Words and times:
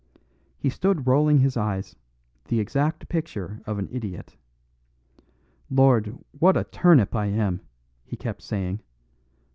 He 0.57 0.71
stood 0.71 1.05
rolling 1.05 1.37
his 1.41 1.55
eyes, 1.55 1.95
the 2.45 2.59
exact 2.59 3.07
picture 3.07 3.61
of 3.67 3.77
an 3.77 3.87
idiot. 3.91 4.35
"Lord, 5.69 6.17
what 6.31 6.57
a 6.57 6.63
turnip 6.63 7.13
I 7.15 7.27
am!" 7.27 7.61
he 8.03 8.17
kept 8.17 8.41
saying. 8.41 8.81